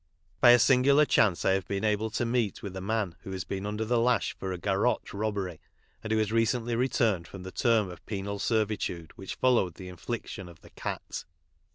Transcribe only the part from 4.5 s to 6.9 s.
a garotte robbery, and who has recently